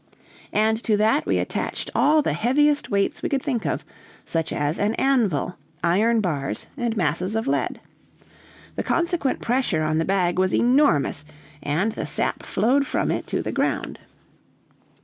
And 0.55 0.81
to 0.81 0.97
that 0.97 1.27
we 1.27 1.37
attached 1.37 1.91
all 1.93 2.23
the 2.23 2.33
heaviest 2.33 2.89
weights 2.89 3.21
we 3.21 3.29
could 3.29 3.43
think 3.43 3.67
of, 3.67 3.85
such 4.25 4.51
as 4.51 4.79
an 4.79 4.95
anvil, 4.95 5.57
iron 5.83 6.21
bars, 6.21 6.65
and 6.75 6.97
masses 6.97 7.35
of 7.35 7.45
lead. 7.45 7.79
The 8.77 8.81
consequent 8.83 9.41
pressure 9.43 9.83
on 9.83 9.99
the 9.99 10.05
bag 10.05 10.39
was 10.39 10.55
enormous, 10.55 11.23
and 11.61 11.91
the 11.91 12.07
sap 12.07 12.41
flowed 12.41 12.87
from 12.87 13.11
it 13.11 13.27
to 13.27 13.43
the 13.43 13.51
ground. 13.51 13.99